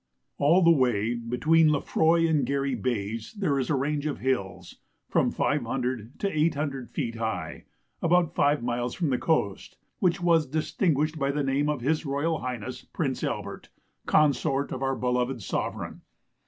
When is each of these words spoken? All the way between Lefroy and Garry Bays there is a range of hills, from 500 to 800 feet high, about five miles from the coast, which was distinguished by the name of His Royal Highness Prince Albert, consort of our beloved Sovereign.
All 0.39 0.63
the 0.63 0.71
way 0.71 1.13
between 1.13 1.67
Lefroy 1.71 2.25
and 2.27 2.43
Garry 2.43 2.73
Bays 2.73 3.33
there 3.33 3.59
is 3.59 3.69
a 3.69 3.75
range 3.75 4.07
of 4.07 4.17
hills, 4.17 4.77
from 5.07 5.29
500 5.29 6.17
to 6.19 6.27
800 6.37 6.89
feet 6.89 7.17
high, 7.17 7.65
about 8.01 8.33
five 8.33 8.63
miles 8.63 8.95
from 8.95 9.11
the 9.11 9.19
coast, 9.19 9.77
which 9.99 10.19
was 10.19 10.47
distinguished 10.47 11.19
by 11.19 11.29
the 11.29 11.43
name 11.43 11.69
of 11.69 11.81
His 11.81 12.03
Royal 12.03 12.39
Highness 12.39 12.83
Prince 12.83 13.23
Albert, 13.23 13.69
consort 14.07 14.71
of 14.71 14.81
our 14.81 14.95
beloved 14.95 15.43
Sovereign. 15.43 16.01